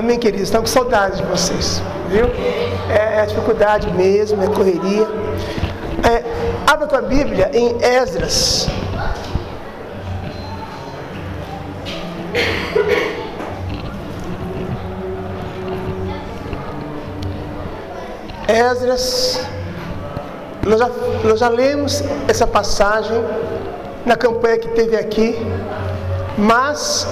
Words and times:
Amém, 0.00 0.18
queridos? 0.18 0.44
Estão 0.44 0.62
com 0.62 0.66
saudade 0.66 1.18
de 1.18 1.22
vocês, 1.24 1.82
viu? 2.08 2.24
É, 2.88 3.20
é 3.20 3.26
dificuldade 3.26 3.92
mesmo, 3.92 4.42
é 4.42 4.46
correria. 4.46 5.06
É, 6.02 6.24
abra 6.66 6.86
tua 6.86 7.02
Bíblia 7.02 7.50
em 7.52 7.76
Esdras. 7.82 8.66
Esdras, 18.48 19.38
nós 20.66 20.78
já, 20.78 20.90
nós 21.24 21.38
já 21.40 21.48
lemos 21.50 22.02
essa 22.26 22.46
passagem 22.46 23.22
na 24.06 24.16
campanha 24.16 24.56
que 24.56 24.68
teve 24.68 24.96
aqui, 24.96 25.36
mas 26.38 27.06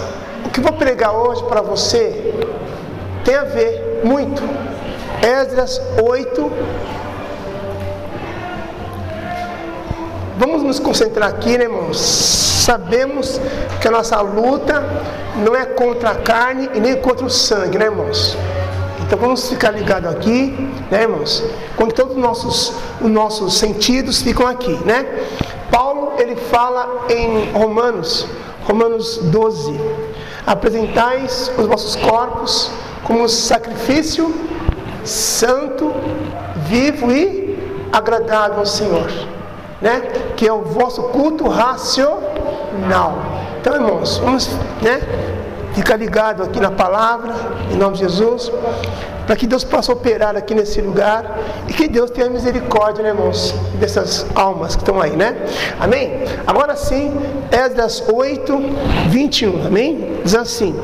o 0.47 0.49
que 0.49 0.59
vou 0.59 0.73
pregar 0.73 1.13
hoje 1.13 1.45
para 1.45 1.61
você 1.61 2.48
tem 3.29 3.37
a 3.37 3.45
ver 3.45 4.01
muito. 4.05 4.43
Esdras 5.21 5.79
8. 6.03 6.51
Vamos 10.39 10.63
nos 10.63 10.79
concentrar 10.79 11.29
aqui, 11.29 11.59
né, 11.59 11.65
irmãos? 11.65 12.01
Sabemos 12.01 13.39
que 13.83 13.89
a 13.89 13.91
nossa 13.91 14.19
luta 14.23 14.83
não 15.45 15.55
é 15.55 15.67
contra 15.67 16.13
a 16.13 16.15
carne 16.15 16.71
e 16.73 16.81
nem 16.81 16.97
contra 16.97 17.27
o 17.27 17.29
sangue, 17.29 17.77
né, 17.77 17.85
irmãos? 17.85 18.35
Então 19.03 19.19
vamos 19.19 19.47
ficar 19.47 19.73
ligados 19.73 20.11
aqui, 20.11 20.57
né, 20.91 21.03
irmãos? 21.03 21.45
Quando 21.77 21.93
todos 21.93 22.17
os 22.17 22.23
nossos, 22.23 22.73
os 22.99 23.11
nossos 23.11 23.59
sentidos 23.59 24.23
ficam 24.23 24.47
aqui, 24.47 24.73
né? 24.87 25.05
Paulo, 25.71 26.15
ele 26.17 26.35
fala 26.35 27.05
em 27.11 27.53
Romanos, 27.53 28.27
Romanos 28.65 29.19
12: 29.25 29.79
Apresentais 30.47 31.53
os 31.59 31.67
vossos 31.67 31.95
corpos 31.95 32.71
como 33.09 33.27
sacrifício 33.27 34.35
santo, 35.03 35.91
vivo 36.67 37.11
e 37.11 37.59
agradável 37.91 38.59
ao 38.59 38.67
Senhor, 38.67 39.11
né? 39.81 40.03
Que 40.37 40.47
é 40.47 40.53
o 40.53 40.61
vosso 40.61 41.05
culto 41.05 41.49
racional. 41.49 43.19
Então, 43.59 43.75
irmãos, 43.75 44.19
vamos, 44.19 44.49
né? 44.83 45.01
Fica 45.73 45.97
ligado 45.97 46.43
aqui 46.43 46.61
na 46.61 46.71
palavra, 46.71 47.35
em 47.73 47.77
nome 47.77 47.95
de 47.95 48.01
Jesus, 48.01 48.53
para 49.27 49.37
que 49.37 49.47
Deus 49.47 49.65
possa 49.65 49.91
operar 49.91 50.37
aqui 50.37 50.55
nesse 50.55 50.81
lugar 50.83 51.39
e 51.67 51.73
que 51.73 51.89
Deus 51.89 52.11
tenha 52.11 52.29
misericórdia, 52.29 53.03
né, 53.03 53.11
irmãos, 53.11 53.55
dessas 53.79 54.27
almas 54.35 54.75
que 54.75 54.83
estão 54.83 55.01
aí, 55.01 55.17
né? 55.17 55.37
Amém? 55.81 56.25
Agora 56.47 56.77
sim, 56.77 57.15
Esdras 57.51 58.05
8, 58.07 58.59
21, 59.09 59.67
amém? 59.67 60.21
Diz 60.25 60.35
assim: 60.35 60.75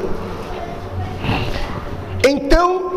Então, 2.26 2.90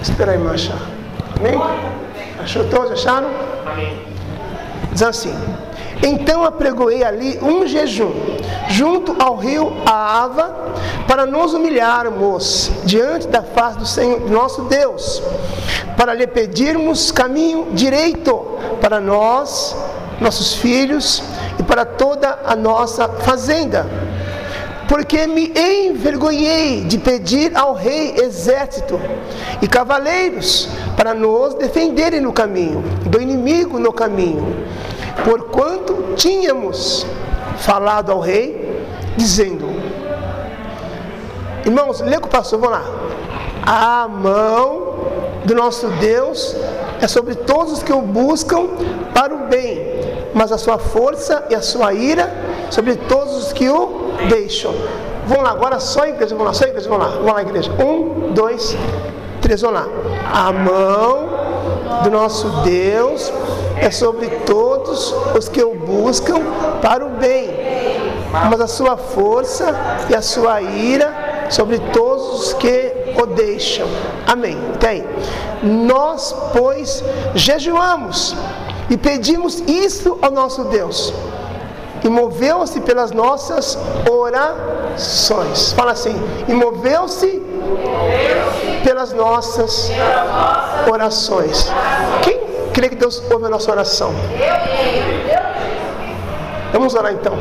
espera 0.00 0.32
aí, 0.32 0.38
mancha, 0.38 0.74
amém? 1.38 1.52
Achou 2.42 2.64
todos? 2.68 2.92
Acharam? 2.92 3.28
Amém. 3.66 4.02
Diz 4.92 5.02
assim. 5.02 5.34
Então 6.02 6.44
apregoei 6.44 7.04
ali 7.04 7.38
um 7.42 7.66
jejum, 7.66 8.12
junto 8.68 9.16
ao 9.22 9.36
rio 9.36 9.76
Ava, 9.84 10.72
para 11.06 11.26
nos 11.26 11.52
humilharmos 11.52 12.70
diante 12.84 13.26
da 13.28 13.42
face 13.42 13.78
do 13.78 13.86
Senhor 13.86 14.30
nosso 14.30 14.62
Deus, 14.62 15.22
para 15.96 16.14
lhe 16.14 16.26
pedirmos 16.26 17.10
caminho 17.10 17.68
direito 17.72 18.34
para 18.80 19.00
nós, 19.00 19.76
nossos 20.20 20.54
filhos 20.54 21.22
e 21.58 21.62
para 21.64 21.84
toda 21.84 22.38
a 22.46 22.56
nossa 22.56 23.08
fazenda. 23.08 24.07
Porque 24.88 25.26
me 25.26 25.52
envergonhei 25.54 26.84
de 26.84 26.98
pedir 26.98 27.54
ao 27.54 27.74
rei 27.74 28.16
exército 28.16 28.98
e 29.60 29.68
cavaleiros 29.68 30.68
para 30.96 31.12
nos 31.12 31.54
defenderem 31.54 32.20
no 32.20 32.32
caminho, 32.32 32.82
do 33.04 33.20
inimigo 33.20 33.78
no 33.78 33.92
caminho 33.92 34.66
porquanto 35.24 36.14
tínhamos 36.16 37.06
falado 37.58 38.12
ao 38.12 38.20
rei, 38.20 38.84
dizendo: 39.16 39.66
Irmãos, 41.64 42.00
lê 42.00 42.18
com 42.18 42.26
o 42.26 42.30
pastor, 42.30 42.60
vamos 42.60 42.78
lá. 42.78 42.84
A 43.66 44.08
mão 44.08 44.96
do 45.44 45.54
nosso 45.54 45.88
Deus 46.00 46.56
é 47.00 47.06
sobre 47.06 47.34
todos 47.34 47.74
os 47.74 47.82
que 47.82 47.92
o 47.92 48.00
buscam 48.00 48.68
para 49.14 49.34
o 49.34 49.48
bem, 49.48 49.78
mas 50.34 50.52
a 50.52 50.58
sua 50.58 50.78
força 50.78 51.44
e 51.50 51.54
a 51.54 51.62
sua 51.62 51.92
ira 51.92 52.32
sobre 52.70 52.96
todos 52.96 53.36
os 53.36 53.52
que 53.52 53.68
o 53.68 54.12
deixam. 54.28 54.74
Vamos 55.26 55.44
lá, 55.44 55.50
agora 55.50 55.78
só 55.78 56.02
a 56.02 56.08
igreja, 56.08 56.34
vamos 56.34 56.46
lá, 56.46 56.54
só 56.54 56.64
a 56.64 56.68
igreja, 56.68 56.88
vamos 56.88 57.06
lá, 57.06 57.12
vamos 57.12 57.32
lá, 57.32 57.42
igreja. 57.42 57.70
Um, 57.72 58.32
dois, 58.32 58.76
três, 59.40 59.60
vamos 59.60 59.80
lá. 59.80 59.86
A 60.32 60.52
mão 60.52 61.28
do 62.02 62.10
nosso 62.10 62.48
Deus 62.62 63.32
é 63.80 63.90
sobre 63.90 64.26
todos 64.46 65.14
os 65.36 65.48
que 65.48 65.62
o 65.62 65.74
buscam 65.74 66.40
para 66.80 67.04
o 67.04 67.10
bem, 67.10 67.50
mas 68.50 68.60
a 68.60 68.66
sua 68.66 68.96
força 68.96 69.74
e 70.08 70.14
a 70.14 70.22
sua 70.22 70.60
ira 70.62 71.46
sobre 71.50 71.78
todos 71.78 72.40
os 72.40 72.52
que 72.54 72.92
o 73.20 73.26
deixam. 73.26 73.86
Amém. 74.26 74.56
Tem. 74.80 75.04
Nós, 75.62 76.34
pois, 76.52 77.02
jejuamos 77.34 78.34
e 78.90 78.96
pedimos 78.96 79.60
isso 79.66 80.18
ao 80.22 80.30
nosso 80.30 80.64
Deus. 80.64 81.12
E 82.08 82.10
moveu-se 82.10 82.80
pelas 82.80 83.10
nossas 83.10 83.78
orações. 84.10 85.72
Fala 85.72 85.92
assim: 85.92 86.18
e 86.48 86.54
moveu-se 86.54 87.42
pelas 88.82 89.12
nossas 89.12 89.90
orações. 90.90 91.70
Quem 92.22 92.40
crê 92.72 92.88
que 92.88 92.94
Deus 92.94 93.22
ouve 93.30 93.44
a 93.44 93.50
nossa 93.50 93.70
oração? 93.70 94.14
Vamos 96.72 96.94
orar 96.94 97.12
então. 97.12 97.34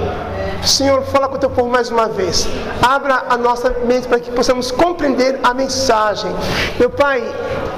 Senhor, 0.66 1.02
fala 1.04 1.30
com 1.30 1.36
o 1.36 1.40
teu 1.40 1.50
povo 1.50 1.70
mais 1.70 1.90
uma 1.90 2.10
vez. 2.10 2.46
Abra 2.82 3.24
a 3.30 3.38
nossa 3.38 3.70
mente 3.86 4.06
para 4.06 4.20
que 4.20 4.30
possamos 4.32 4.70
compreender 4.70 5.40
a 5.44 5.54
mensagem. 5.54 6.30
Meu 6.78 6.90
Pai, 6.90 7.24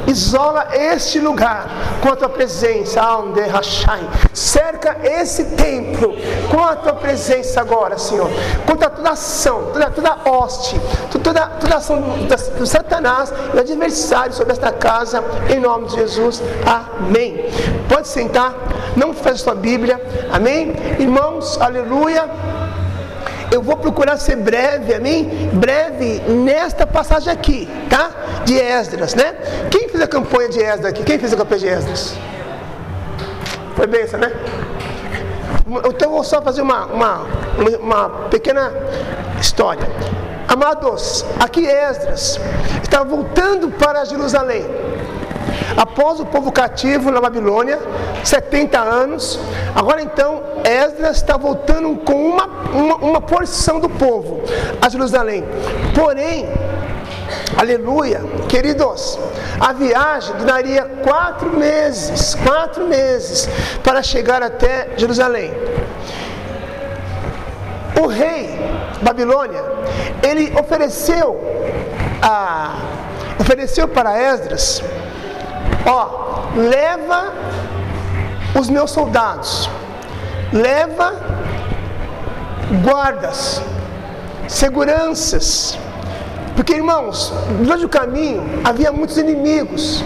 isola 0.10 0.68
este 0.74 1.20
lugar 1.20 1.68
com 2.02 2.10
a 2.10 2.16
tua 2.16 2.30
presença. 2.30 3.02
Cerca 4.34 4.98
esse 5.04 5.44
templo 5.56 6.16
com 6.50 6.64
a 6.64 6.76
tua 6.76 6.94
presença 6.94 7.62
agora, 7.62 7.98
Senhor. 7.98 8.30
Contra 8.66 8.90
toda 8.90 9.12
ação, 9.12 9.70
toda, 9.74 9.90
toda 9.90 10.18
hoste, 10.26 10.80
toda, 11.12 11.48
toda 11.48 11.76
ação 11.76 12.02
do, 12.02 12.58
do 12.60 12.66
Satanás 12.66 13.32
e 13.54 13.60
adversário 13.60 14.34
sobre 14.34 14.54
esta 14.54 14.72
casa, 14.72 15.24
em 15.50 15.60
nome 15.60 15.88
de 15.88 15.96
Jesus. 15.96 16.42
Amém. 16.66 17.46
Pode 17.88 18.08
sentar, 18.08 18.54
não 18.96 19.14
feche 19.14 19.44
sua 19.44 19.56
Bíblia. 19.56 20.02
Amém. 20.32 20.74
Irmãos, 21.00 21.60
aleluia. 21.62 22.49
Eu 23.52 23.62
vou 23.64 23.76
procurar 23.78 24.18
ser 24.18 24.36
breve, 24.36 24.94
amém? 24.94 25.50
Breve 25.54 26.20
nesta 26.30 26.86
passagem 26.86 27.32
aqui, 27.34 27.68
tá? 27.90 28.12
De 28.46 28.60
Esdras, 28.60 29.16
né? 29.16 29.34
Quem 29.72 29.90
fez 29.90 30.04
a 30.04 30.08
campanha 30.08 30.50
de 30.50 30.60
Esdras 30.60 30.86
aqui? 30.86 31.04
Quem 31.04 31.18
fez 31.18 31.34
a 31.34 31.38
campanha 31.38 31.62
de 31.62 31.68
Esdras? 31.68 32.14
Foi 33.76 33.88
benção, 33.88 34.20
né? 34.20 34.32
Então 35.88 36.12
vou 36.12 36.24
só 36.24 36.42
fazer 36.42 36.62
uma, 36.62 36.86
uma, 36.86 37.26
uma 37.80 38.10
pequena 38.30 38.72
história. 39.40 39.88
Amados, 40.48 41.26
aqui 41.40 41.66
Esdras 41.66 42.40
está 42.82 43.04
voltando 43.04 43.70
para 43.70 44.04
Jerusalém. 44.06 44.66
Após 45.78 46.20
o 46.20 46.26
povo 46.26 46.52
cativo 46.52 47.12
na 47.12 47.22
Babilônia, 47.22 47.80
70 48.24 48.80
anos, 48.80 49.40
agora 49.76 50.02
então 50.02 50.42
Esdras 50.64 51.18
está 51.18 51.38
voltando 51.38 51.96
com 52.00 52.14
uma, 52.14 52.46
uma, 52.74 52.96
uma 52.96 53.22
porção 53.22 53.80
do 53.80 53.90
povo 53.90 54.42
a 54.82 54.90
Jerusalém. 54.90 55.44
Porém, 55.96 56.48
Aleluia, 57.58 58.22
queridos, 58.48 59.20
a 59.60 59.74
viagem 59.74 60.36
duraria 60.38 60.86
quatro 61.04 61.52
meses, 61.58 62.36
quatro 62.36 62.86
meses 62.86 63.50
para 63.84 64.02
chegar 64.02 64.42
até 64.42 64.90
Jerusalém. 64.98 65.52
O 68.02 68.08
rei 68.08 68.58
Babilônia, 69.02 69.62
ele 70.24 70.54
ofereceu 70.58 71.40
a, 72.22 72.78
ofereceu 73.40 73.88
para 73.88 74.18
Esdras 74.18 74.82
Ó, 75.86 76.50
leva 76.56 77.34
os 78.60 78.70
meus 78.70 78.92
soldados, 78.92 79.70
leva 80.52 81.14
guardas, 82.84 83.62
seguranças, 84.48 85.78
porque 86.56 86.74
irmãos, 86.74 87.34
durante 87.62 87.86
o 87.86 87.90
caminho 87.90 88.44
havia 88.64 88.92
muitos 88.92 89.18
inimigos, 89.18 90.04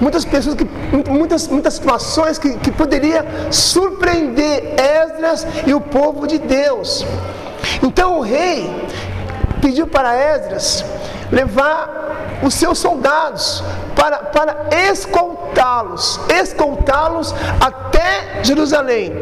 muitas 0.00 0.24
pessoas 0.24 0.54
que 0.54 0.64
muitas, 1.10 1.48
muitas 1.48 1.74
situações 1.74 2.38
que, 2.38 2.56
que 2.58 2.70
poderia 2.70 3.24
surpreender 3.50 4.74
Esdras 4.78 5.46
e 5.66 5.74
o 5.74 5.80
povo 5.80 6.26
de 6.26 6.38
Deus. 6.38 7.04
Então 7.82 8.18
o 8.18 8.22
rei 8.22 8.88
pediu 9.60 9.86
para 9.86 10.16
Esdras 10.16 10.84
levar 11.30 12.13
os 12.44 12.54
seus 12.54 12.78
soldados 12.78 13.64
para, 13.96 14.18
para 14.18 14.66
escoltá-los, 14.90 16.20
escoltá-los 16.28 17.34
até 17.60 18.42
Jerusalém, 18.42 19.12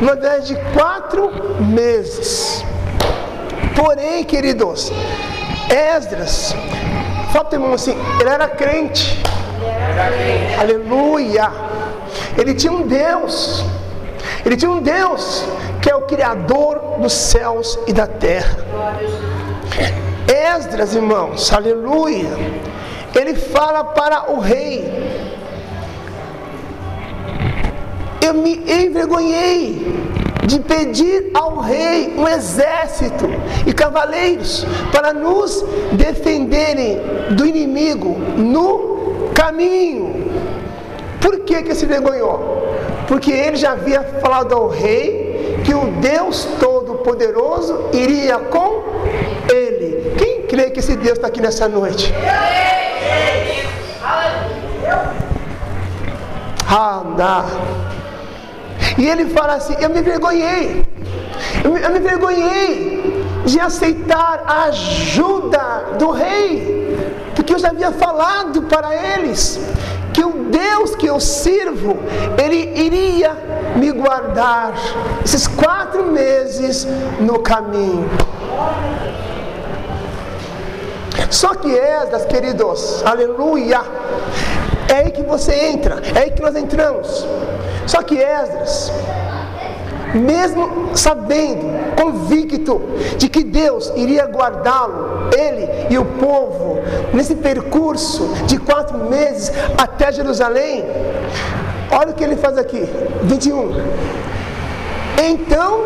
uma 0.00 0.16
viagem 0.16 0.56
de 0.56 0.62
quatro 0.72 1.30
meses. 1.60 2.64
Porém, 3.76 4.24
queridos, 4.24 4.92
Esdras, 5.70 6.54
fala 7.32 7.44
para 7.44 7.58
irmão 7.58 7.72
assim, 7.72 7.96
ele 8.20 8.28
era 8.28 8.48
crente. 8.48 9.22
Aleluia. 10.60 11.50
Ele 12.36 12.54
tinha 12.54 12.72
um 12.72 12.86
Deus. 12.86 13.64
Ele 14.44 14.56
tinha 14.56 14.70
um 14.70 14.82
Deus 14.82 15.44
que 15.80 15.90
é 15.90 15.94
o 15.94 16.02
Criador 16.02 16.98
dos 16.98 17.12
céus 17.12 17.78
e 17.86 17.92
da 17.92 18.06
terra. 18.06 18.56
Esdras, 20.56 20.94
irmãos, 20.94 21.50
aleluia. 21.50 22.28
Ele 23.14 23.34
fala 23.34 23.84
para 23.84 24.30
o 24.32 24.38
rei: 24.38 24.84
Eu 28.20 28.34
me 28.34 28.56
envergonhei 28.70 30.10
de 30.44 30.60
pedir 30.60 31.30
ao 31.32 31.58
rei 31.58 32.14
um 32.18 32.28
exército 32.28 33.26
e 33.66 33.72
cavaleiros 33.72 34.66
para 34.90 35.14
nos 35.14 35.64
defenderem 35.92 37.00
do 37.30 37.46
inimigo 37.46 38.18
no 38.36 39.30
caminho. 39.34 40.32
Por 41.20 41.40
que, 41.40 41.62
que 41.62 41.74
se 41.74 41.86
envergonhou? 41.86 42.68
Porque 43.08 43.32
ele 43.32 43.56
já 43.56 43.72
havia 43.72 44.02
falado 44.20 44.54
ao 44.54 44.68
rei 44.68 45.62
que 45.64 45.74
o 45.74 45.86
Deus 46.00 46.46
Todo-Poderoso 46.60 47.88
iria 47.92 48.38
com 48.38 48.82
ele. 49.50 50.14
Quem 50.18 50.31
crê 50.52 50.68
que 50.68 50.80
esse 50.80 50.94
Deus 50.96 51.12
está 51.12 51.28
aqui 51.28 51.40
nessa 51.40 51.66
noite? 51.66 52.12
Anda. 56.68 57.46
E 58.98 59.08
ele 59.08 59.30
fala 59.30 59.54
assim: 59.54 59.74
Eu 59.80 59.88
me 59.88 60.00
envergonhei, 60.00 60.84
eu 61.64 61.72
me, 61.72 61.80
me 61.80 61.98
envergonhei 61.98 63.24
de 63.46 63.58
aceitar 63.58 64.44
a 64.46 64.64
ajuda 64.64 65.96
do 65.98 66.10
rei, 66.10 66.98
porque 67.34 67.54
eu 67.54 67.58
já 67.58 67.70
havia 67.70 67.90
falado 67.90 68.60
para 68.62 68.94
eles 68.94 69.58
que 70.12 70.22
o 70.22 70.32
Deus 70.50 70.94
que 70.94 71.06
eu 71.06 71.18
sirvo, 71.18 71.96
Ele 72.36 72.78
iria 72.78 73.32
me 73.74 73.90
guardar 73.90 74.74
esses 75.24 75.46
quatro 75.46 76.04
meses 76.04 76.86
no 77.18 77.38
caminho. 77.38 78.06
Só 81.32 81.54
que 81.54 81.74
Esdras, 81.74 82.26
queridos, 82.26 83.02
aleluia, 83.06 83.80
é 84.86 84.96
aí 84.96 85.10
que 85.10 85.22
você 85.22 85.54
entra, 85.70 86.02
é 86.14 86.24
aí 86.24 86.30
que 86.30 86.42
nós 86.42 86.54
entramos. 86.54 87.26
Só 87.86 88.02
que 88.02 88.18
Esdras, 88.18 88.92
mesmo 90.12 90.90
sabendo, 90.94 91.96
convicto 91.96 92.82
de 93.16 93.30
que 93.30 93.42
Deus 93.42 93.90
iria 93.96 94.26
guardá-lo, 94.26 95.30
ele 95.34 95.66
e 95.88 95.96
o 95.96 96.04
povo, 96.04 96.82
nesse 97.14 97.34
percurso 97.34 98.28
de 98.46 98.58
quatro 98.58 98.98
meses 98.98 99.50
até 99.78 100.12
Jerusalém, 100.12 100.84
olha 101.90 102.10
o 102.10 102.14
que 102.14 102.22
ele 102.22 102.36
faz 102.36 102.58
aqui, 102.58 102.86
21. 103.22 103.70
Então, 105.30 105.80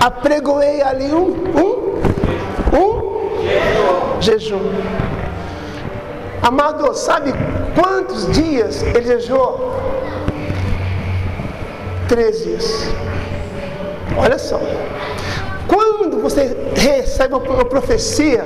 apregoei 0.00 0.80
ali 0.80 1.12
um, 1.12 1.28
um, 1.28 2.78
um 2.78 3.10
jejum. 4.20 4.60
Amado, 6.42 6.94
sabe 6.94 7.32
quantos 7.74 8.30
dias 8.32 8.82
ele 8.82 9.02
jejuou? 9.02 9.74
Três 12.08 12.42
dias. 12.42 12.88
Olha 14.16 14.38
só. 14.38 14.60
Quando 15.66 16.20
você 16.20 16.56
recebe 16.74 17.34
uma 17.34 17.64
profecia, 17.64 18.44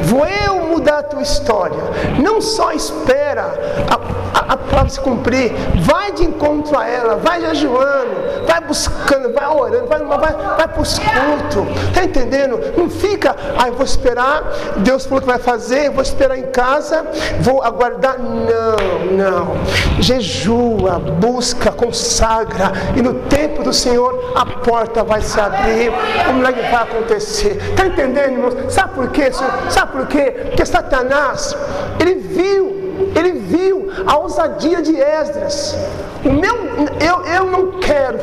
vou 0.00 0.26
eu 0.26 0.56
mudar 0.66 0.98
a 0.98 1.02
tua 1.02 1.22
história. 1.22 1.78
Não 2.22 2.40
só 2.40 2.72
espera 2.72 3.54
a, 3.88 4.25
a, 4.48 4.56
palavra 4.56 4.90
se 4.90 5.00
cumprir, 5.00 5.52
vai 5.76 6.12
de 6.12 6.24
encontro 6.24 6.76
a 6.78 6.86
ela, 6.86 7.16
vai 7.16 7.40
jejuando, 7.40 8.46
vai 8.46 8.60
buscando, 8.60 9.32
vai 9.32 9.46
orando, 9.46 9.86
vai, 9.86 10.04
vai, 10.04 10.32
vai 10.56 10.68
para 10.68 10.82
os 10.82 10.98
cultos. 10.98 11.82
Está 11.88 12.04
entendendo? 12.04 12.58
Não 12.76 12.88
fica, 12.88 13.34
ah, 13.56 13.70
vou 13.70 13.84
esperar, 13.84 14.42
Deus 14.78 15.04
falou 15.04 15.20
que 15.20 15.26
vai 15.26 15.38
fazer, 15.38 15.90
vou 15.90 16.02
esperar 16.02 16.38
em 16.38 16.46
casa, 16.46 17.04
vou 17.40 17.62
aguardar. 17.62 18.16
Não, 18.18 19.16
não. 19.16 19.56
Jejua, 20.00 20.98
busca, 20.98 21.72
consagra, 21.72 22.72
e 22.96 23.02
no 23.02 23.14
tempo 23.14 23.62
do 23.62 23.72
Senhor 23.72 24.32
a 24.34 24.46
porta 24.46 25.02
vai 25.02 25.20
se 25.20 25.40
abrir, 25.40 25.92
o 26.28 26.32
milagre 26.34 26.62
vai 26.62 26.82
acontecer. 26.82 27.56
Está 27.70 27.86
entendendo, 27.86 28.32
irmãos? 28.32 28.72
Sabe 28.72 28.94
por 28.94 29.08
quê? 29.10 29.30
Sabe 29.68 29.92
por 29.92 30.06
quê? 30.06 30.30
Porque 30.46 30.64
Satanás, 30.64 31.56
ele 32.00 32.14
viu, 32.14 32.85
ele 33.14 33.32
viu 33.32 33.90
a 34.06 34.16
ousadia 34.18 34.82
de 34.82 34.98
Esdras. 35.00 35.76
O 36.24 36.32
meu, 36.32 36.54
eu, 37.00 37.24
eu 37.24 37.44
não 37.44 37.80
quero. 37.80 38.18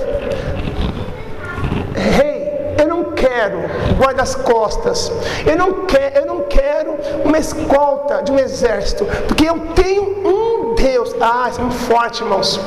Rei, 1.96 2.76
eu 2.80 2.88
não 2.88 3.04
quero 3.12 3.60
guardas-costas. 3.98 5.12
Eu 5.46 5.56
não 5.56 5.86
quero, 5.86 6.20
eu 6.20 6.26
não 6.26 6.42
quero 6.44 6.98
uma 7.24 7.38
escolta 7.38 8.22
de 8.22 8.32
um 8.32 8.40
exército, 8.40 9.06
porque 9.28 9.48
eu 9.48 9.60
tenho 9.76 10.04
um 10.28 10.76
Deus. 10.76 11.16
Ah, 11.22 11.50
muito 11.60 11.76
forte, 11.76 12.22
irmãos. 12.22 12.60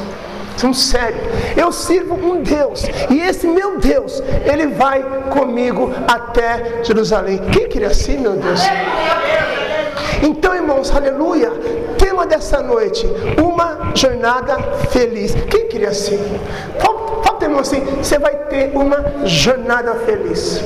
São 0.57 0.73
sério. 0.73 1.19
Eu 1.55 1.71
sirvo 1.71 2.15
um 2.15 2.43
Deus. 2.43 2.85
E 3.11 3.21
esse 3.21 3.47
meu 3.47 3.79
Deus, 3.79 4.23
ele 4.51 4.69
vai 4.69 5.03
comigo 5.31 5.93
até 6.09 6.83
Jerusalém. 6.83 7.39
Quem 7.53 7.69
queria 7.69 7.89
assim, 7.89 8.17
meu 8.17 8.33
Deus? 8.33 8.61
Então, 10.23 10.55
irmãos, 10.55 10.91
aleluia. 10.91 11.53
Dessa 12.29 12.61
noite: 12.61 13.07
uma 13.43 13.93
jornada 13.95 14.59
feliz. 14.91 15.35
Quem 15.51 15.69
queria 15.69 15.91
assim? 15.91 16.19
Fala, 16.79 16.97
irmão, 17.47 17.61
assim: 17.61 17.81
você 17.81 18.19
vai 18.19 18.35
ter 18.35 18.71
uma 18.75 19.27
jornada 19.27 19.95
feliz. 19.95 20.63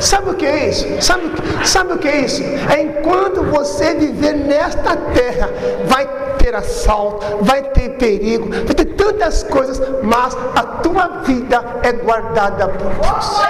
Sabe 0.00 0.30
o 0.30 0.34
que 0.34 0.46
é 0.46 0.68
isso? 0.68 0.86
Sabe, 1.00 1.30
sabe 1.64 1.92
o 1.92 1.98
que 1.98 2.08
é 2.08 2.20
isso? 2.22 2.42
É 2.42 2.82
enquanto 2.82 3.44
você 3.44 3.94
viver 3.94 4.34
nesta 4.34 4.96
terra, 4.96 5.48
vai 5.86 6.08
ter 6.38 6.54
assalto, 6.54 7.24
vai 7.40 7.62
ter 7.62 7.90
perigo, 7.90 8.48
vai 8.50 8.74
ter 8.74 8.84
tantas 8.96 9.44
coisas, 9.44 9.80
mas 10.02 10.36
a 10.56 10.62
tua 10.82 11.06
vida 11.24 11.64
é 11.84 11.92
guardada 11.92 12.66
por 12.68 12.90
Deus. 12.90 13.42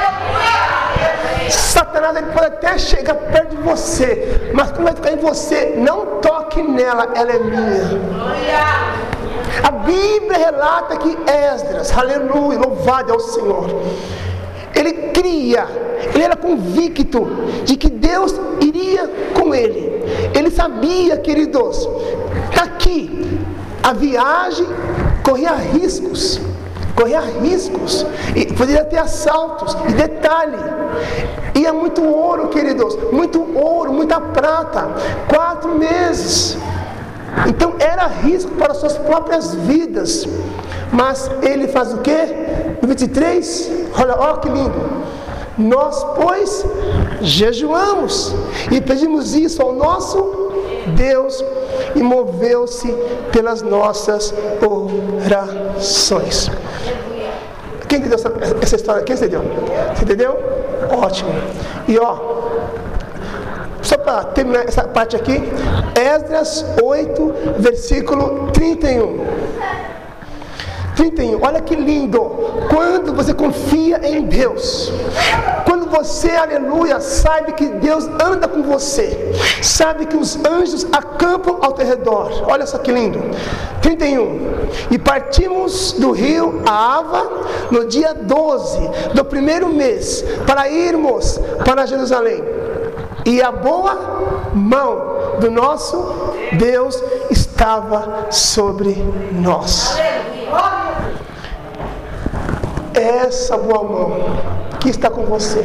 Satanás 1.93 2.17
ele 2.17 2.33
pode 2.33 2.47
até 2.47 2.79
chegar 2.79 3.15
perto 3.15 3.55
de 3.55 3.63
você, 3.63 4.51
mas 4.55 4.73
como 4.73 4.85
vai 4.85 4.95
ficar 4.95 5.13
em 5.13 5.19
você, 5.19 5.75
não 5.77 6.21
toque 6.23 6.63
nela, 6.63 7.11
ela 7.15 7.33
é 7.33 7.39
minha. 7.39 8.01
A 9.63 9.71
Bíblia 9.71 10.39
relata 10.39 10.97
que 10.97 11.19
Esdras, 11.31 11.93
aleluia, 11.97 12.59
louvado 12.59 13.13
é 13.13 13.15
o 13.15 13.21
Senhor. 13.21 13.83
Ele 14.75 14.93
cria, 15.13 15.67
ele 16.15 16.25
era 16.25 16.35
convicto 16.35 17.27
de 17.67 17.77
que 17.77 17.91
Deus 17.91 18.35
iria 18.63 19.07
com 19.39 19.55
ele. 19.55 20.03
Ele 20.35 20.51
sabia, 20.51 21.19
queridos, 21.19 21.87
está 22.51 22.65
aqui, 22.65 23.39
a 23.83 23.93
viagem 23.93 24.67
corria 25.23 25.53
riscos, 25.53 26.41
corria 26.95 27.21
riscos, 27.21 28.07
e 28.35 28.47
poderia 28.53 28.85
ter 28.85 28.99
assaltos, 28.99 29.77
e 29.89 29.93
detalhe, 29.93 30.57
ia 31.55 31.73
muito 31.73 32.03
ouro, 32.05 32.49
queridos, 32.49 32.97
muito 33.13 33.57
ouro, 33.57 33.93
muita 33.93 34.21
prata, 34.21 34.89
quatro 35.29 35.75
meses. 35.75 36.57
Então 37.49 37.75
era 37.79 38.07
risco 38.07 38.51
para 38.53 38.75
suas 38.75 38.97
próprias 38.99 39.55
vidas. 39.55 40.27
Mas 40.93 41.31
ele 41.41 41.69
faz 41.69 41.95
o 41.95 41.99
que? 41.99 42.13
No 42.81 42.89
23, 42.89 43.71
olha, 43.99 44.15
olha 44.19 44.37
que 44.39 44.49
lindo. 44.49 45.03
Nós, 45.57 46.05
pois, 46.21 46.65
jejuamos 47.21 48.35
e 48.71 48.81
pedimos 48.81 49.35
isso 49.35 49.63
ao 49.63 49.73
nosso 49.73 50.53
Deus 50.97 51.43
e 51.95 52.03
moveu-se 52.03 52.93
pelas 53.33 53.63
nossas 53.63 54.35
orações. 54.61 56.51
Quem 57.89 57.99
entendeu 57.99 58.19
essa, 58.19 58.33
essa 58.63 58.77
história? 58.77 59.03
Quem 59.03 59.15
entendeu? 59.15 59.43
Você 59.95 60.05
entendeu? 60.05 60.39
Ótimo. 60.91 61.31
E 61.87 61.99
ó, 61.99 62.17
só 63.83 63.99
para 63.99 64.25
terminar 64.25 64.65
essa 64.65 64.85
parte 64.85 65.17
aqui, 65.17 65.43
Esdras 65.95 66.65
8, 66.83 67.35
versículo 67.59 68.51
31. 68.53 69.27
31. 70.97 71.43
Olha 71.43 71.61
que 71.61 71.75
lindo. 71.75 72.21
Quando 72.71 73.15
você 73.15 73.35
confia 73.35 74.01
em 74.07 74.23
Deus. 74.23 74.93
Você, 75.93 76.31
aleluia, 76.31 77.01
sabe 77.03 77.53
que 77.53 77.67
Deus 77.67 78.07
anda 78.07 78.49
com 78.49 78.63
você. 78.63 79.35
Sabe 79.61 80.07
que 80.07 80.17
os 80.17 80.43
anjos 80.43 80.87
acampam 80.91 81.59
ao 81.61 81.73
teu 81.73 81.87
redor. 81.87 82.45
Olha 82.51 82.67
só 82.67 82.79
que 82.79 82.91
lindo. 82.91 83.21
31. 83.83 84.41
E 84.91 84.99
partimos 84.99 85.93
do 85.93 86.13
rio 86.13 86.63
Ava 86.65 87.29
no 87.71 87.85
dia 87.87 88.15
12 88.15 88.79
do 89.13 89.23
primeiro 89.23 89.69
mês 89.69 90.25
para 90.47 90.67
irmos 90.67 91.39
para 91.63 91.85
Jerusalém. 91.85 92.43
E 93.27 93.43
a 93.43 93.53
boa 93.53 94.51
mão 94.55 95.37
do 95.41 95.51
nosso 95.51 96.33
Deus 96.55 97.03
estava 97.31 98.29
sobre 98.31 98.95
nós. 99.33 99.95
Essa 102.95 103.59
boa 103.59 103.83
mão 103.83 104.63
que 104.83 104.91
está 104.91 105.09
com 105.09 105.25
você. 105.25 105.65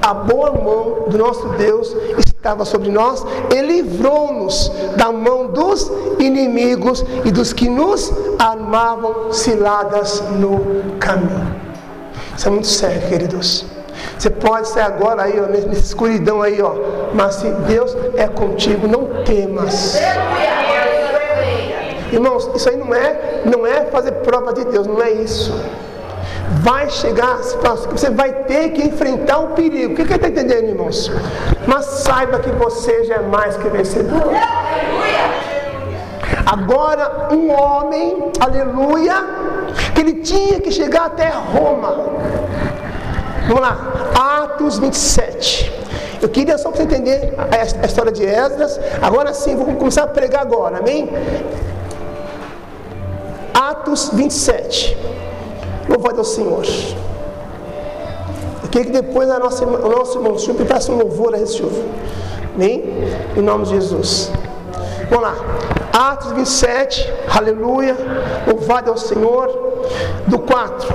A 0.00 0.14
boa 0.14 0.52
mão 0.52 1.08
do 1.08 1.18
nosso 1.18 1.48
Deus 1.50 1.94
estava 2.18 2.64
sobre 2.64 2.90
nós 2.90 3.24
e 3.54 3.60
livrou-nos 3.60 4.72
da 4.96 5.12
mão 5.12 5.48
dos 5.48 5.90
inimigos 6.18 7.04
e 7.24 7.30
dos 7.30 7.52
que 7.52 7.68
nos 7.68 8.12
armavam 8.38 9.32
ciladas 9.32 10.22
no 10.38 10.98
caminho. 10.98 11.54
Isso 12.36 12.48
é 12.48 12.50
muito 12.50 12.66
sério, 12.68 13.08
queridos. 13.08 13.66
Você 14.18 14.30
pode 14.30 14.68
sair 14.68 14.84
agora 14.84 15.24
aí, 15.24 15.38
ó, 15.38 15.46
nessa 15.46 15.80
escuridão 15.80 16.40
aí, 16.40 16.62
ó. 16.62 16.74
Mas 17.12 17.34
se 17.36 17.50
Deus 17.50 17.94
é 18.16 18.26
contigo, 18.28 18.88
não 18.88 19.24
temas. 19.24 19.98
Irmãos, 22.10 22.48
isso 22.54 22.68
aí 22.70 22.76
não 22.76 22.94
é, 22.94 23.42
não 23.44 23.66
é 23.66 23.84
fazer 23.86 24.12
prova 24.12 24.52
de 24.54 24.64
Deus, 24.64 24.86
não 24.86 25.02
é 25.02 25.10
isso. 25.10 25.52
Vai 26.62 26.88
chegar, 26.90 27.36
você 27.36 28.10
vai 28.10 28.32
ter 28.32 28.70
que 28.70 28.82
enfrentar 28.86 29.38
o 29.38 29.48
perigo. 29.48 29.92
O 29.92 29.96
que, 29.96 30.04
que 30.04 30.14
está 30.14 30.28
entendendo, 30.28 30.68
irmãos? 30.68 31.10
Mas 31.66 31.84
saiba 31.84 32.38
que 32.38 32.50
você 32.50 33.04
já 33.04 33.16
é 33.16 33.22
mais 33.22 33.56
que 33.56 33.68
vencedor. 33.68 34.32
Agora, 36.46 37.28
um 37.30 37.50
homem, 37.52 38.32
aleluia, 38.40 39.14
que 39.94 40.00
ele 40.00 40.14
tinha 40.14 40.60
que 40.60 40.70
chegar 40.70 41.06
até 41.06 41.28
Roma. 41.28 41.94
Vamos 43.46 43.60
lá, 43.60 44.42
Atos 44.42 44.78
27. 44.78 45.78
Eu 46.20 46.28
queria 46.28 46.58
só 46.58 46.70
para 46.70 46.78
você 46.78 46.82
entender 46.84 47.34
a, 47.36 47.86
história 47.86 48.10
de 48.10 48.24
Esdras. 48.24 48.80
Agora 49.00 49.32
sim, 49.32 49.56
vou 49.56 49.66
começar 49.76 50.04
a 50.04 50.06
pregar 50.06 50.42
agora, 50.42 50.78
amém? 50.78 51.08
Atos 53.54 54.10
27. 54.12 54.96
Louvado 55.88 56.18
ao 56.18 56.24
Senhor. 56.24 56.64
Eu 58.62 58.68
queria 58.70 58.86
que 58.86 58.92
depois 58.92 59.30
a 59.30 59.38
nossa, 59.38 59.64
o 59.64 59.88
nosso 59.88 60.18
irmão 60.18 60.38
Chupa 60.38 60.64
peça 60.64 60.92
um 60.92 60.98
louvor 60.98 61.34
a 61.34 61.38
esse 61.38 61.56
Senhor. 61.56 61.72
Amém? 62.54 62.84
Em 63.36 63.40
nome 63.40 63.64
de 63.64 63.70
Jesus. 63.70 64.30
Vamos 65.08 65.24
lá. 65.24 65.34
Atos 65.92 66.32
27, 66.32 67.12
aleluia. 67.34 67.96
Louvado 68.46 68.90
ao 68.90 68.96
Senhor. 68.96 69.48
Do 70.26 70.38
4. 70.38 70.94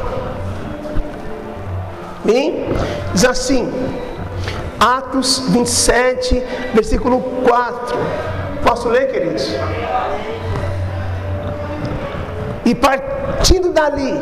Amém? 2.23 2.67
Diz 3.13 3.25
assim, 3.25 3.71
Atos 4.79 5.39
27, 5.49 6.43
versículo 6.73 7.21
4. 7.45 7.97
Posso 8.63 8.87
ler, 8.89 9.11
queridos? 9.11 9.49
E 12.73 12.75
partindo 12.75 13.69
dali, 13.69 14.19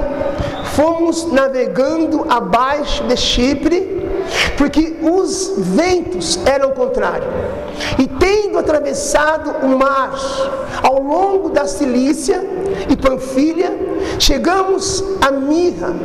fomos 0.76 1.32
navegando 1.32 2.26
abaixo 2.30 3.02
de 3.06 3.16
Chipre, 3.16 4.12
porque 4.58 4.98
os 5.02 5.54
ventos 5.56 6.38
eram 6.46 6.72
contrários. 6.72 7.30
E 7.98 8.08
tendo 8.08 8.60
atravessado 8.60 9.66
o 9.66 9.78
mar 9.78 10.12
ao 10.84 11.02
longo 11.02 11.50
da 11.50 11.66
Cilícia 11.66 12.44
e 12.90 12.98
Panfilha, 12.98 13.72
chegamos 14.20 15.02
a 15.22 15.32
Mirra 15.32 15.96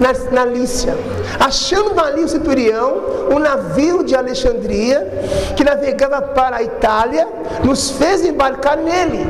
na, 0.00 0.12
na 0.32 0.46
Lícia. 0.46 0.96
Achando 1.38 2.00
ali 2.00 2.24
o 2.24 2.28
centurião, 2.28 2.96
um 3.30 3.38
navio 3.38 4.02
de 4.02 4.16
Alexandria, 4.16 5.06
que 5.54 5.62
navegava 5.62 6.22
para 6.22 6.56
a 6.56 6.62
Itália, 6.62 7.28
nos 7.62 7.90
fez 7.90 8.24
embarcar 8.24 8.78
nele. 8.78 9.26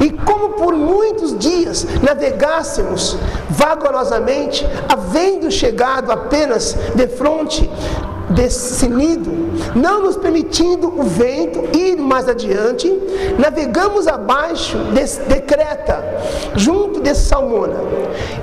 E 0.00 0.10
como 0.10 0.50
por 0.50 0.74
muitos 0.74 1.38
dias 1.38 1.86
navegássemos 2.02 3.16
vagarosamente, 3.50 4.66
havendo 4.88 5.50
chegado 5.50 6.10
apenas 6.10 6.76
de 6.94 7.06
frente 7.06 7.68
descinido, 8.30 9.30
não 9.74 10.02
nos 10.02 10.16
permitindo 10.16 10.88
o 10.88 11.02
vento 11.02 11.76
ir 11.76 11.96
mais 11.96 12.28
adiante, 12.28 12.88
navegamos 13.38 14.06
abaixo 14.06 14.78
de, 14.78 15.40
Creta, 15.40 16.04
junto 16.54 17.00
de 17.00 17.14
Salmona, 17.14 17.80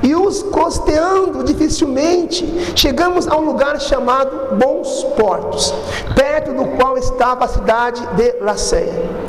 e 0.03 0.13
os 0.13 0.43
costeando 0.43 1.43
dificilmente, 1.43 2.46
chegamos 2.75 3.27
a 3.27 3.38
um 3.38 3.46
lugar 3.46 3.79
chamado 3.79 4.55
Bons 4.57 5.03
Portos, 5.15 5.74
perto 6.15 6.53
do 6.53 6.65
qual 6.77 6.98
estava 6.98 7.46
a 7.46 7.48
cidade 7.48 8.05
de 8.15 8.34
Laceia. 8.41 9.26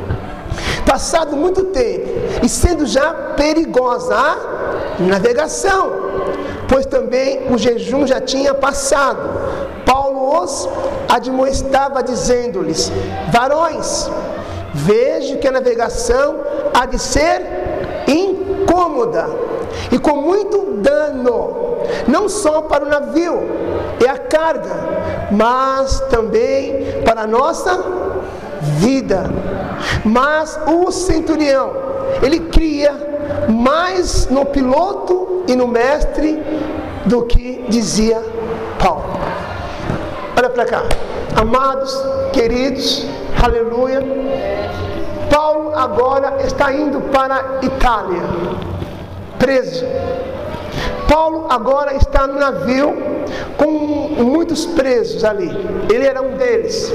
Passado 0.89 1.35
muito 1.35 1.65
tempo, 1.65 2.07
e 2.41 2.49
sendo 2.49 2.87
já 2.87 3.13
perigosa 3.37 4.15
a 4.15 4.35
navegação, 4.99 5.91
pois 6.67 6.83
também 6.87 7.45
o 7.53 7.59
jejum 7.59 8.07
já 8.07 8.19
tinha 8.19 8.55
passado, 8.55 9.19
Paulo 9.85 10.43
os 10.43 10.67
admoestava, 11.07 12.01
dizendo-lhes: 12.01 12.91
Varões, 13.31 14.09
vejo 14.73 15.37
que 15.37 15.47
a 15.47 15.51
navegação 15.51 16.37
há 16.73 16.87
de 16.87 16.97
ser 16.97 17.39
incômoda 18.07 19.29
e 19.91 19.99
com 19.99 20.15
muito 20.15 20.81
dano, 20.81 21.77
não 22.07 22.27
só 22.27 22.63
para 22.63 22.83
o 22.83 22.89
navio 22.89 23.41
e 24.03 24.07
a 24.07 24.17
carga, 24.17 24.75
mas 25.31 25.99
também 26.09 27.03
para 27.05 27.21
a 27.21 27.27
nossa 27.27 27.98
vida. 28.61 29.29
Mas 30.03 30.59
o 30.67 30.91
centurião, 30.91 31.73
ele 32.21 32.39
cria 32.41 32.93
mais 33.49 34.27
no 34.27 34.45
piloto 34.45 35.43
e 35.47 35.55
no 35.55 35.67
mestre 35.67 36.41
do 37.05 37.23
que 37.23 37.65
dizia 37.69 38.21
Paulo. 38.79 39.05
Olha 40.37 40.49
para 40.49 40.65
cá. 40.65 40.83
Amados, 41.35 41.95
queridos, 42.33 43.05
aleluia. 43.41 44.01
Paulo 45.29 45.73
agora 45.75 46.37
está 46.43 46.73
indo 46.73 47.01
para 47.01 47.59
Itália, 47.61 48.23
preso. 49.37 49.85
Paulo 51.07 51.47
agora 51.49 51.95
está 51.95 52.27
no 52.27 52.39
navio 52.39 52.95
com 53.57 53.69
muitos 54.23 54.65
presos 54.65 55.23
ali. 55.23 55.49
Ele 55.91 56.05
era 56.05 56.21
um 56.21 56.35
deles. 56.35 56.91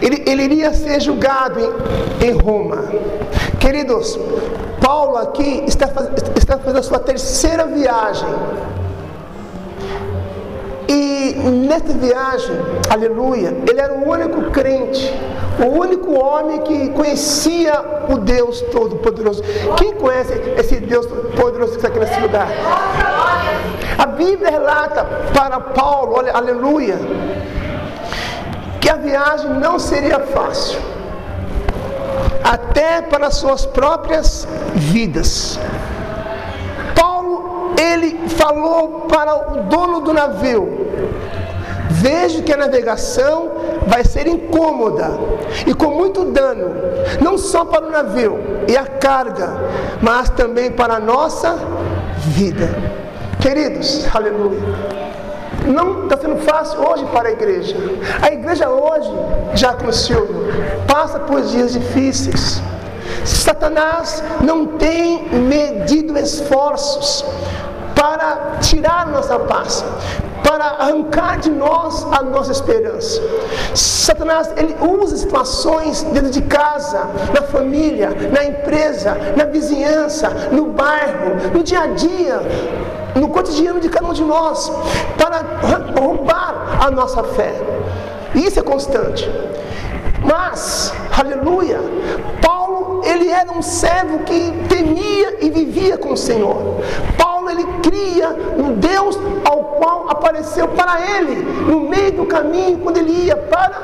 Ele, 0.00 0.22
ele 0.26 0.42
iria 0.44 0.72
ser 0.72 1.00
julgado 1.00 1.58
em, 1.60 2.28
em, 2.28 2.32
Roma. 2.32 2.84
Queridos, 3.58 4.18
Paulo 4.80 5.16
aqui 5.16 5.64
está, 5.66 5.86
está 6.36 6.58
fazendo 6.58 6.78
a 6.78 6.82
sua 6.82 6.98
terceira 6.98 7.66
viagem 7.66 8.28
e 10.88 11.34
nessa 11.68 11.92
viagem, 11.92 12.56
aleluia, 12.88 13.54
ele 13.68 13.78
era 13.78 13.92
o 13.92 14.08
único 14.08 14.50
crente, 14.50 15.12
o 15.62 15.78
único 15.78 16.18
homem 16.18 16.62
que 16.62 16.88
conhecia 16.90 17.84
o 18.08 18.16
Deus 18.16 18.62
Todo-Poderoso. 18.72 19.42
Quem 19.76 19.92
conhece 19.92 20.32
esse 20.56 20.76
Deus 20.80 21.04
Todo-Poderoso 21.04 21.72
que 21.72 21.76
está 21.76 21.88
aqui 21.88 21.98
nesse 21.98 22.18
lugar? 22.20 22.48
A 23.98 24.06
Bíblia 24.06 24.50
relata 24.50 25.04
para 25.34 25.60
Paulo, 25.60 26.14
olha, 26.16 26.32
aleluia, 26.32 26.98
que 28.80 28.88
a 28.88 28.96
viagem 28.96 29.50
não 29.54 29.78
seria 29.78 30.20
fácil, 30.20 30.80
até 32.44 33.02
para 33.02 33.30
suas 33.30 33.66
próprias 33.66 34.46
vidas 34.74 35.58
ele 37.78 38.28
falou 38.28 39.06
para 39.08 39.52
o 39.52 39.62
dono 39.64 40.00
do 40.00 40.12
navio: 40.12 40.88
Vejo 41.90 42.42
que 42.42 42.52
a 42.52 42.56
navegação 42.56 43.50
vai 43.86 44.04
ser 44.04 44.26
incômoda 44.26 45.10
e 45.66 45.72
com 45.72 45.90
muito 45.90 46.24
dano, 46.26 46.74
não 47.20 47.38
só 47.38 47.64
para 47.64 47.86
o 47.86 47.90
navio 47.90 48.38
e 48.66 48.76
a 48.76 48.84
carga, 48.84 49.50
mas 50.02 50.28
também 50.30 50.70
para 50.70 50.94
a 50.94 51.00
nossa 51.00 51.56
vida. 52.18 52.68
Queridos, 53.40 54.06
aleluia. 54.14 54.97
Não 55.68 56.04
está 56.04 56.16
sendo 56.16 56.38
fácil 56.38 56.80
hoje 56.80 57.04
para 57.12 57.28
a 57.28 57.32
igreja. 57.32 57.76
A 58.22 58.32
igreja 58.32 58.68
hoje, 58.68 59.10
já 59.54 59.74
com 59.74 59.88
o 59.88 59.92
Senhor, 59.92 60.26
passa 60.86 61.20
por 61.20 61.42
dias 61.42 61.72
difíceis. 61.72 62.62
Satanás 63.24 64.22
não 64.40 64.66
tem 64.78 65.28
medido 65.30 66.18
esforços 66.18 67.24
para 67.94 68.58
tirar 68.60 69.06
nossa 69.08 69.38
paz, 69.38 69.84
para 70.42 70.64
arrancar 70.64 71.38
de 71.38 71.50
nós 71.50 72.06
a 72.12 72.22
nossa 72.22 72.52
esperança. 72.52 73.20
Satanás, 73.74 74.50
ele 74.56 74.74
usa 74.80 75.16
situações 75.16 76.02
dentro 76.04 76.30
de 76.30 76.42
casa, 76.42 77.06
na 77.34 77.42
família, 77.42 78.10
na 78.32 78.44
empresa, 78.44 79.16
na 79.36 79.44
vizinhança, 79.44 80.30
no 80.52 80.66
bairro, 80.66 81.50
no 81.52 81.62
dia 81.62 81.80
a 81.80 81.86
dia, 81.88 82.40
no 83.14 83.28
cotidiano 83.28 83.80
de 83.80 83.88
cada 83.88 84.06
um 84.06 84.12
de 84.12 84.24
nós, 84.24 84.70
para 85.28 86.00
roubar 86.00 86.78
a 86.80 86.90
nossa 86.90 87.22
fé. 87.22 87.54
Isso 88.34 88.58
é 88.58 88.62
constante. 88.62 89.30
Mas, 90.24 90.92
aleluia, 91.16 91.80
Paulo, 92.42 93.02
ele 93.04 93.28
era 93.28 93.52
um 93.52 93.62
servo 93.62 94.20
que 94.20 94.52
temia 94.68 95.38
e 95.40 95.50
vivia 95.50 95.96
com 95.96 96.12
o 96.12 96.16
Senhor. 96.16 96.80
Paulo, 97.16 97.50
ele 97.50 97.64
cria 97.82 98.30
no 98.30 98.74
Deus 98.76 99.18
ao 99.44 99.64
qual 99.64 100.10
apareceu 100.10 100.68
para 100.68 101.00
ele 101.00 101.36
no 101.70 101.80
meio 101.80 102.12
do 102.12 102.26
caminho 102.26 102.78
quando 102.78 102.96
ele 102.96 103.26
ia 103.26 103.36
para 103.36 103.80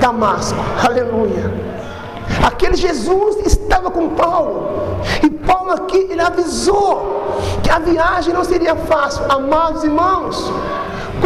Damasco. 0.00 0.58
Aleluia. 0.84 1.76
Aquele 2.44 2.76
Jesus 2.76 3.46
estava 3.46 3.90
com 3.90 4.10
Paulo. 4.10 4.68
E 5.22 5.30
Paulo 5.30 5.72
aqui 5.72 6.08
ele 6.10 6.20
avisou 6.20 7.36
que 7.62 7.70
a 7.70 7.78
viagem 7.78 8.34
não 8.34 8.44
seria 8.44 8.74
fácil. 8.74 9.24
Amados 9.28 9.84
irmãos, 9.84 10.52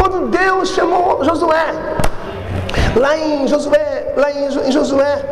quando 0.01 0.29
Deus 0.29 0.69
chamou 0.69 1.23
Josué, 1.23 1.75
lá 2.95 3.15
em 3.15 3.47
Josué, 3.47 4.13
lá 4.17 4.31
em 4.31 4.71
Josué 4.71 5.23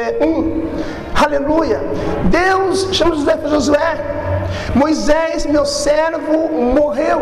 é, 0.00 0.24
1, 0.24 0.68
aleluia, 1.24 1.80
Deus 2.24 2.88
chama 2.90 3.14
Josué 3.14 3.36
para 3.36 3.48
Josué, 3.50 3.98
Moisés, 4.74 5.46
meu 5.46 5.64
servo, 5.64 6.48
morreu. 6.48 7.20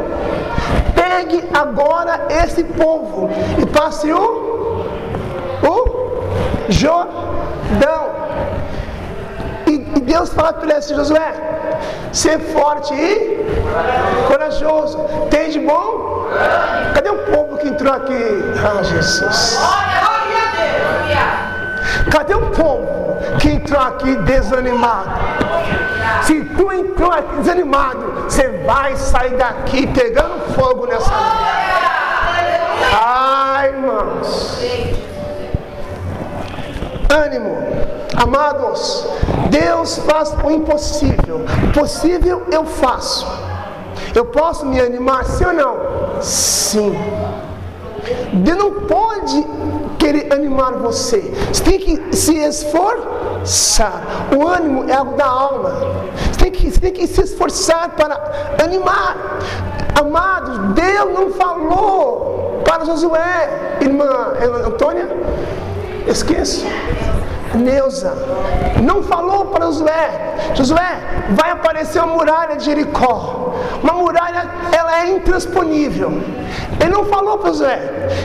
Pegue 0.94 1.44
agora 1.52 2.26
esse 2.42 2.64
povo 2.64 3.28
e 3.60 3.66
passe 3.66 4.10
o, 4.10 4.86
o 5.62 6.70
Jordão. 6.70 8.08
E, 9.66 9.72
e 9.74 10.00
Deus 10.00 10.30
fala 10.30 10.54
para 10.54 10.64
ele 10.64 10.72
assim, 10.72 10.94
Josué, 10.94 11.34
ser 12.14 12.38
forte 12.38 12.94
e 12.94 13.46
corajoso. 14.26 14.98
Tem 15.30 15.50
de 15.50 15.60
bom? 15.60 16.07
Cadê 16.94 17.10
o 17.10 17.18
povo 17.18 17.58
que 17.58 17.68
entrou 17.68 17.92
aqui? 17.92 18.44
Ah, 18.64 18.82
Jesus. 18.82 19.58
Cadê 22.10 22.34
o 22.34 22.50
povo 22.50 23.18
que 23.38 23.50
entrou 23.50 23.80
aqui 23.80 24.16
desanimado? 24.16 25.10
Se 26.22 26.40
tu 26.44 26.72
entrou 26.72 27.12
aqui 27.12 27.36
desanimado, 27.36 28.24
você 28.24 28.48
vai 28.64 28.96
sair 28.96 29.36
daqui 29.36 29.86
pegando 29.86 30.54
fogo 30.54 30.86
nessa 30.86 31.10
noite. 31.10 31.58
Ai, 32.92 33.68
irmãos. 33.68 34.58
Ânimo, 37.10 37.58
amados. 38.16 39.06
Deus 39.50 39.98
faz 39.98 40.34
o 40.42 40.50
impossível. 40.50 41.44
O 41.64 41.72
possível 41.72 42.46
eu 42.50 42.64
faço. 42.64 43.26
Eu 44.18 44.24
posso 44.24 44.66
me 44.66 44.80
animar, 44.80 45.24
sim 45.24 45.44
ou 45.44 45.52
não? 45.52 45.76
Sim. 46.20 46.92
Deus 48.32 48.58
não 48.58 48.72
pode 48.80 49.46
querer 49.96 50.32
animar 50.32 50.72
você. 50.72 51.20
Você 51.52 51.62
tem 51.62 51.78
que 51.78 52.16
se 52.16 52.34
esforçar. 52.36 54.02
O 54.36 54.44
ânimo 54.44 54.90
é 54.90 54.94
algo 54.94 55.16
da 55.16 55.24
alma. 55.24 55.70
Você 56.32 56.40
tem 56.40 56.50
que, 56.50 56.68
você 56.68 56.80
tem 56.80 56.92
que 56.92 57.06
se 57.06 57.22
esforçar 57.22 57.90
para 57.90 58.56
animar. 58.60 59.38
Amados, 59.96 60.74
Deus 60.74 61.14
não 61.14 61.30
falou 61.34 62.60
para 62.64 62.86
Josué, 62.86 63.78
irmã 63.80 64.32
Antônia, 64.66 65.06
esqueça. 66.08 66.66
Neuza 67.56 68.14
não 68.82 69.02
falou 69.02 69.46
para 69.46 69.66
Josué, 69.66 70.34
Josué, 70.54 71.00
vai 71.30 71.50
aparecer 71.50 71.98
uma 72.02 72.14
muralha 72.14 72.56
de 72.56 72.64
Jericó. 72.64 73.54
Uma 73.82 73.92
muralha, 73.92 74.50
ela 74.88 75.04
é 75.04 75.10
intransponível. 75.10 76.10
Ele 76.80 76.90
não 76.90 77.04
falou 77.04 77.38
para 77.38 77.50
Josué 77.50 77.78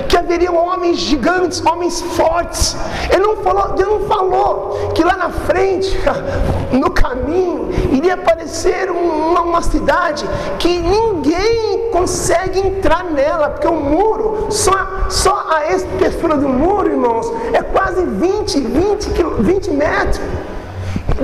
que 0.08 0.16
haveriam 0.16 0.56
homens 0.56 0.98
gigantes, 0.98 1.64
homens 1.66 2.02
fortes. 2.02 2.76
Ele 3.12 3.22
não 3.22 3.38
falou, 3.38 3.74
Deus 3.74 4.02
não 4.02 4.08
falou 4.08 4.92
que 4.96 5.04
lá 5.04 5.18
na 5.18 5.30
frente, 5.30 5.98
no 6.72 6.90
caminho, 6.90 7.70
iria 7.92 8.14
aparecer 8.14 8.90
uma, 8.90 9.42
uma 9.42 9.62
cidade 9.62 10.26
que 10.58 10.80
ninguém 10.80 11.90
consegue 11.92 12.60
entrar 12.60 13.04
nela, 13.04 13.50
porque 13.50 13.68
o 13.68 13.76
muro, 13.76 14.48
só, 14.50 15.10
só 15.10 15.48
a 15.50 15.74
espessura 15.74 16.38
do 16.38 16.48
muro, 16.48 16.90
irmãos, 16.90 17.32
é 17.52 17.62
quase 17.62 18.06
20, 18.06 18.60
20 18.60 19.10
20 19.40 19.72
metros. 19.72 20.22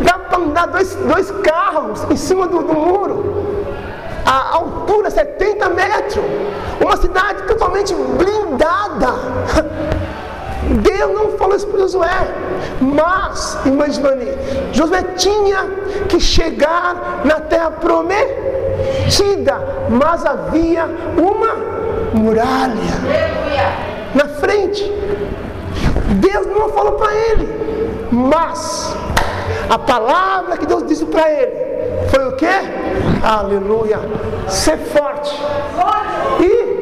Dá 0.03 0.19
para 0.19 0.37
andar 0.37 0.67
dois, 0.67 0.93
dois 0.95 1.31
carros 1.43 2.03
em 2.11 2.15
cima 2.15 2.47
do, 2.47 2.61
do 2.61 2.73
muro. 2.73 3.58
A 4.29 4.57
altura 4.57 5.09
70 5.09 5.69
metros. 5.69 6.23
Uma 6.79 6.95
cidade 6.97 7.41
totalmente 7.47 7.95
blindada. 7.95 9.15
Deus 10.83 11.11
não 11.15 11.31
falou 11.31 11.55
isso 11.55 11.65
para 11.65 11.79
Josué. 11.79 12.27
Mas, 12.79 13.57
irmã 13.65 13.89
Giovanni, 13.89 14.27
Josué 14.71 15.01
tinha 15.17 15.65
que 16.07 16.19
chegar 16.19 17.21
na 17.25 17.39
terra 17.39 17.71
prometida. 17.71 18.27
Mas 19.89 20.23
havia 20.23 20.85
uma 21.17 21.55
muralha 22.13 22.99
na 24.13 24.27
frente. 24.27 24.83
Deus 26.21 26.45
não 26.45 26.69
falou 26.69 26.91
para 26.93 27.15
ele. 27.15 27.49
Mas 28.11 28.95
a 29.67 29.79
palavra 29.79 30.55
que 30.55 30.67
Deus 30.67 30.85
disse 30.85 31.05
para 31.05 31.31
ele 31.31 31.68
foi 32.09 32.27
o 32.27 32.31
que? 32.33 32.47
Aleluia. 33.23 33.99
Ser 34.47 34.77
forte. 34.77 35.35
E 36.39 36.79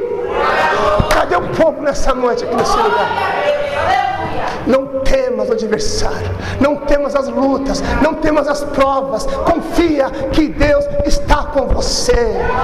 cadê 1.14 1.36
o 1.36 1.42
povo 1.50 1.82
nessa 1.82 2.14
noite 2.14 2.44
aqui 2.44 2.56
nesse 2.56 2.78
lugar? 2.78 3.10
Não 4.68 5.00
temas 5.00 5.50
o 5.50 5.54
adversário, 5.54 6.30
não 6.60 6.76
temas 6.76 7.16
as 7.16 7.30
lutas, 7.30 7.82
não 8.02 8.16
temas 8.16 8.48
as 8.48 8.64
provas. 8.64 9.26
Confia 9.26 10.10
que 10.32 10.50
Deus 10.50 10.86
está 11.06 11.44
com 11.44 11.68
você. 11.68 12.36